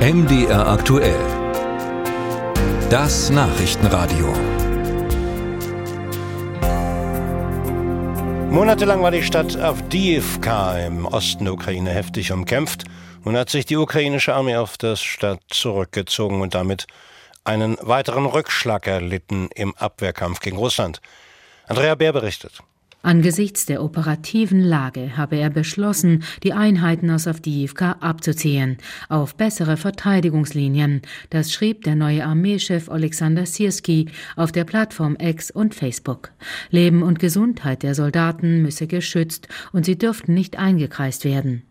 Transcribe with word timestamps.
MDR 0.00 0.66
aktuell. 0.66 1.20
Das 2.88 3.28
Nachrichtenradio. 3.28 4.32
Monatelang 8.50 9.02
war 9.02 9.10
die 9.10 9.22
Stadt 9.22 9.58
Avdiivka 9.58 10.78
im 10.78 11.04
Osten 11.04 11.44
der 11.44 11.52
Ukraine 11.52 11.90
heftig 11.90 12.32
umkämpft. 12.32 12.84
Nun 13.24 13.36
hat 13.36 13.50
sich 13.50 13.66
die 13.66 13.76
ukrainische 13.76 14.34
Armee 14.34 14.56
auf 14.56 14.78
das 14.78 15.02
Stadt 15.02 15.42
zurückgezogen 15.50 16.40
und 16.40 16.54
damit 16.54 16.86
einen 17.44 17.76
weiteren 17.82 18.24
Rückschlag 18.24 18.86
erlitten 18.86 19.50
im 19.54 19.76
Abwehrkampf 19.76 20.40
gegen 20.40 20.56
Russland. 20.56 21.02
Andrea 21.66 21.94
Bär 21.94 22.14
berichtet. 22.14 22.62
Angesichts 23.02 23.64
der 23.64 23.82
operativen 23.82 24.60
Lage 24.60 25.16
habe 25.16 25.36
er 25.36 25.48
beschlossen, 25.48 26.22
die 26.42 26.52
Einheiten 26.52 27.10
aus 27.10 27.26
Avdiivka 27.26 27.92
abzuziehen, 28.00 28.76
auf 29.08 29.34
bessere 29.34 29.78
Verteidigungslinien. 29.78 31.00
Das 31.30 31.50
schrieb 31.50 31.84
der 31.84 31.96
neue 31.96 32.26
Armeechef 32.26 32.90
Alexander 32.90 33.46
Sirski 33.46 34.08
auf 34.36 34.52
der 34.52 34.64
Plattform 34.64 35.16
X 35.18 35.50
und 35.50 35.74
Facebook. 35.74 36.32
Leben 36.68 37.02
und 37.02 37.18
Gesundheit 37.18 37.82
der 37.82 37.94
Soldaten 37.94 38.60
müsse 38.60 38.86
geschützt 38.86 39.48
und 39.72 39.86
sie 39.86 39.96
dürften 39.96 40.34
nicht 40.34 40.58
eingekreist 40.58 41.24
werden. 41.24 41.62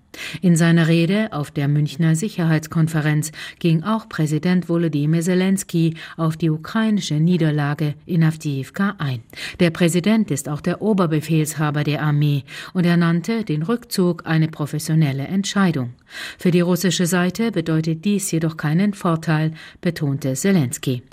In 0.41 0.55
seiner 0.55 0.87
Rede 0.87 1.29
auf 1.31 1.51
der 1.51 1.67
Münchner 1.67 2.15
Sicherheitskonferenz 2.15 3.31
ging 3.59 3.83
auch 3.83 4.09
Präsident 4.09 4.69
Volodymyr 4.69 5.21
Zelensky 5.21 5.95
auf 6.17 6.37
die 6.37 6.49
ukrainische 6.49 7.15
Niederlage 7.15 7.95
in 8.05 8.23
Avdiivka 8.23 8.95
ein. 8.97 9.21
Der 9.59 9.69
Präsident 9.69 10.31
ist 10.31 10.49
auch 10.49 10.61
der 10.61 10.81
Oberbefehlshaber 10.81 11.83
der 11.83 12.01
Armee 12.01 12.43
und 12.73 12.85
er 12.85 12.97
nannte 12.97 13.43
den 13.43 13.63
Rückzug 13.63 14.25
eine 14.25 14.47
professionelle 14.47 15.27
Entscheidung. 15.27 15.93
Für 16.37 16.51
die 16.51 16.61
russische 16.61 17.05
Seite 17.05 17.51
bedeutet 17.51 18.03
dies 18.05 18.31
jedoch 18.31 18.57
keinen 18.57 18.93
Vorteil, 18.93 19.53
betonte 19.81 20.33
Zelensky. 20.33 21.03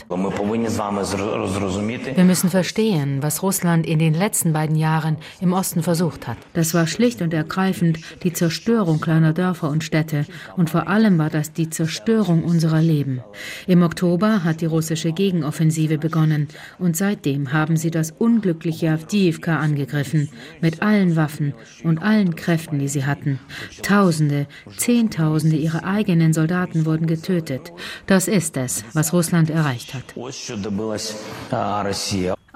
Wir 2.15 2.25
müssen 2.25 2.51
verstehen, 2.51 3.23
was 3.23 3.43
Russland 3.43 3.87
in 3.87 3.98
den 3.98 4.15
letzten 4.15 4.53
beiden 4.53 4.77
Jahren 4.77 5.17
im 5.41 5.53
Osten 5.53 5.83
versucht 5.83 6.27
hat. 6.27 6.39
Das 6.55 6.73
war 6.75 6.87
schlicht 6.87 7.20
und 7.23 7.35
ergreifend 7.35 7.98
die 8.23 8.33
Zerstörung 8.33 8.95
Zerstörung 8.97 9.00
kleiner 9.00 9.33
Dörfer 9.33 9.70
und 9.70 9.84
Städte 9.84 10.27
und 10.56 10.70
vor 10.70 10.89
allem 10.89 11.19
war 11.19 11.30
das 11.30 11.52
die 11.52 11.70
Zerstörung 11.70 12.44
unserer 12.44 12.80
Leben. 12.80 13.20
Im 13.66 13.83
Oktober 13.83 14.44
hat 14.44 14.61
die 14.61 14.66
russische 14.66 15.12
Gegenoffensive 15.12 15.98
begonnen 15.98 16.48
und 16.78 16.97
seitdem 16.97 17.52
haben 17.52 17.77
sie 17.77 17.91
das 17.91 18.12
unglückliche 18.12 18.91
Avdiivka 18.91 19.58
angegriffen 19.58 20.28
mit 20.61 20.83
allen 20.83 21.17
Waffen 21.17 21.55
und 21.84 22.02
allen 22.02 22.36
Kräften, 22.36 22.78
die 22.78 22.89
sie 22.89 23.05
hatten. 23.05 23.39
Tausende, 23.83 24.47
Zehntausende 24.77 25.56
ihrer 25.56 25.84
eigenen 25.84 26.33
Soldaten 26.33 26.86
wurden 26.86 27.06
getötet. 27.06 27.72
Das 28.06 28.28
ist 28.28 28.56
es, 28.56 28.84
was 28.92 29.12
Russland 29.12 29.50
erreicht 29.50 29.94
hat. 29.94 30.14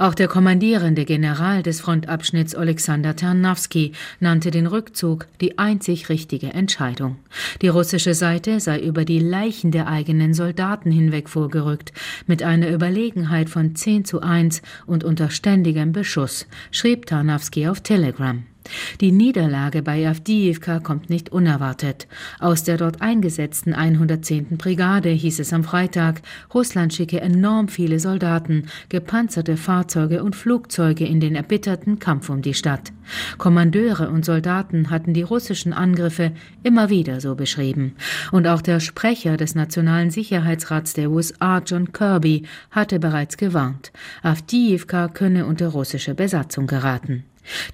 Auch 0.01 0.15
der 0.15 0.29
kommandierende 0.29 1.05
General 1.05 1.63
des 1.63 1.83
Frontabschnitts 1.83 2.55
Alexander 2.55 3.17
Tarnowski 3.17 3.93
nannte 4.19 4.51
den 4.51 4.67
Rückzug 4.67 5.27
die 5.43 5.59
einzig 5.59 6.09
richtige 6.09 6.30
Entscheidung. 6.39 7.17
Die 7.61 7.69
russische 7.69 8.15
Seite 8.15 8.61
sei 8.61 8.81
über 8.81 9.05
die 9.05 9.19
Leichen 9.19 9.71
der 9.71 9.89
eigenen 9.89 10.35
Soldaten 10.35 10.91
hinweg 10.91 11.29
vorgerückt, 11.29 11.93
mit 12.31 12.45
einer 12.45 12.71
Überlegenheit 12.71 13.51
von 13.51 13.75
10 13.75 14.05
zu 14.05 14.21
1 14.21 14.63
und 14.87 15.03
unter 15.03 15.31
ständigem 15.31 15.91
Beschuss, 15.91 16.47
schrieb 16.71 17.07
Tarnowski 17.07 17.67
auf 17.67 17.81
Telegram. 17.81 18.45
Die 19.01 19.13
Niederlage 19.13 19.83
bei 19.83 20.07
Avdiivka 20.09 20.81
kommt 20.81 21.11
nicht 21.11 21.31
unerwartet. 21.31 22.07
Aus 22.39 22.63
der 22.63 22.77
dort 22.77 23.01
eingesetzten 23.03 23.75
110. 23.75 24.59
Brigade 24.59 25.09
hieß 25.09 25.41
es 25.41 25.53
am 25.53 25.65
Freitag, 25.65 26.23
Russland 26.55 26.95
schicke 26.95 27.21
enorm 27.21 27.69
viele 27.69 27.99
Soldaten, 27.99 28.67
gepanzerte 28.89 29.57
Fahrzeuge 29.57 30.23
und 30.23 30.37
Flugzeuge 30.37 31.07
in 31.07 31.21
den 31.21 31.35
erbitterten 31.35 31.99
Kampf 31.99 32.29
um 32.31 32.43
die 32.43 32.55
Stadt. 32.55 32.93
Kommandeure 33.39 34.11
und 34.11 34.25
Soldaten 34.25 34.91
hatten 34.91 35.15
die 35.15 35.23
russischen 35.23 35.73
Angriffe 35.73 36.33
immer 36.63 36.91
wieder 36.91 37.21
so 37.21 37.35
beschrieben. 37.35 37.95
Und 38.31 38.47
auch 38.47 38.63
der 38.63 38.79
Sprecher 38.79 39.37
des 39.37 39.55
Nationalen 39.55 40.11
Sicherheitsrats 40.11 40.93
der 40.93 41.11
USA, 41.11 41.61
John 41.65 41.93
Kirby, 41.93 42.20
hatte 42.71 42.99
bereits 42.99 43.37
gewarnt. 43.37 43.93
Avdiivka 44.23 45.09
könne 45.09 45.47
unter 45.47 45.69
russische 45.69 46.15
Besatzung 46.15 46.67
geraten. 46.67 47.25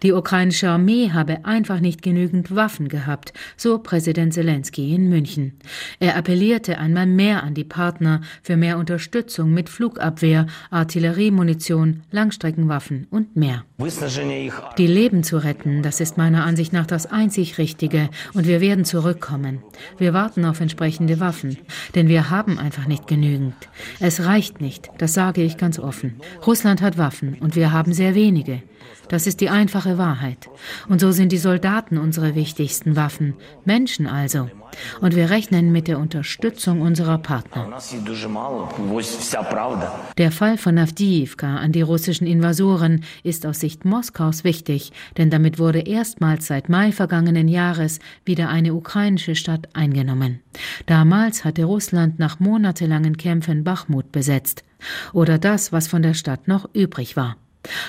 Die 0.02 0.12
ukrainische 0.12 0.68
Armee 0.68 1.10
habe 1.12 1.44
einfach 1.44 1.80
nicht 1.80 2.02
genügend 2.02 2.54
Waffen 2.54 2.88
gehabt, 2.88 3.32
so 3.56 3.78
Präsident 3.78 4.34
Zelensky 4.34 4.94
in 4.94 5.08
München. 5.08 5.58
Er 6.00 6.16
appellierte 6.16 6.78
einmal 6.78 7.06
mehr 7.06 7.42
an 7.42 7.54
die 7.54 7.64
Partner 7.64 8.20
für 8.42 8.56
mehr 8.56 8.78
Unterstützung 8.78 9.52
mit 9.52 9.68
Flugabwehr, 9.68 10.46
Artilleriemunition, 10.70 12.02
Langstreckenwaffen 12.10 13.06
und 13.10 13.36
mehr. 13.36 13.64
Die 14.78 14.86
Leben 14.86 15.22
zu 15.22 15.38
retten, 15.38 15.82
das 15.82 16.00
ist 16.00 16.16
meiner 16.16 16.44
Ansicht 16.44 16.72
nach 16.72 16.86
das 16.86 17.06
einzig 17.06 17.58
Richtige 17.58 18.08
und 18.34 18.46
wir 18.46 18.60
werden 18.60 18.84
zurückkommen. 18.84 19.62
Wir 19.98 20.14
warten 20.14 20.44
auf 20.44 20.60
entsprechende 20.60 21.20
Waffen, 21.20 21.58
denn 21.94 22.08
wir 22.08 22.30
haben 22.30 22.58
einfach 22.58 22.86
nicht 22.86 23.06
genügend. 23.06 23.54
Es 24.00 24.24
reicht 24.24 24.60
nicht, 24.60 24.90
das 24.98 25.14
sage 25.14 25.42
ich 25.42 25.56
ganz 25.56 25.78
offen. 25.78 26.20
Russland 26.46 26.80
hat 26.80 26.98
Waffen 26.98 27.36
und 27.40 27.56
wir 27.56 27.72
haben 27.72 27.92
sehr 27.92 28.14
wenige. 28.14 28.62
Das 29.08 29.26
ist 29.26 29.40
die 29.40 29.50
einfache 29.66 29.98
Wahrheit. 29.98 30.48
Und 30.88 31.00
so 31.00 31.10
sind 31.10 31.32
die 31.32 31.38
Soldaten 31.38 31.98
unsere 31.98 32.36
wichtigsten 32.36 32.94
Waffen, 32.94 33.34
Menschen 33.64 34.06
also. 34.06 34.48
Und 35.00 35.16
wir 35.16 35.28
rechnen 35.30 35.72
mit 35.72 35.88
der 35.88 35.98
Unterstützung 35.98 36.82
unserer 36.82 37.18
Partner. 37.18 37.76
Der 40.18 40.30
Fall 40.30 40.56
von 40.56 40.78
Avdiivka 40.78 41.56
an 41.56 41.72
die 41.72 41.82
russischen 41.82 42.28
Invasoren 42.28 43.02
ist 43.24 43.44
aus 43.44 43.58
Sicht 43.58 43.84
Moskaus 43.84 44.44
wichtig, 44.44 44.92
denn 45.16 45.30
damit 45.30 45.58
wurde 45.58 45.80
erstmals 45.80 46.46
seit 46.46 46.68
Mai 46.68 46.92
vergangenen 46.92 47.48
Jahres 47.48 47.98
wieder 48.24 48.48
eine 48.48 48.72
ukrainische 48.72 49.34
Stadt 49.34 49.68
eingenommen. 49.72 50.38
Damals 50.86 51.44
hatte 51.44 51.64
Russland 51.64 52.20
nach 52.20 52.38
monatelangen 52.38 53.16
Kämpfen 53.16 53.64
Bachmut 53.64 54.12
besetzt. 54.12 54.62
Oder 55.12 55.38
das, 55.38 55.72
was 55.72 55.88
von 55.88 56.02
der 56.02 56.14
Stadt 56.14 56.46
noch 56.46 56.68
übrig 56.72 57.16
war. 57.16 57.36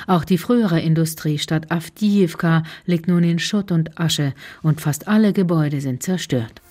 Auch 0.07 0.23
die 0.23 0.37
frühere 0.37 0.79
Industriestadt 0.79 1.71
Avdiivka 1.71 2.63
liegt 2.85 3.07
nun 3.07 3.23
in 3.23 3.39
Schutt 3.39 3.71
und 3.71 3.99
Asche 3.99 4.33
und 4.61 4.81
fast 4.81 5.07
alle 5.07 5.33
Gebäude 5.33 5.81
sind 5.81 6.03
zerstört. 6.03 6.61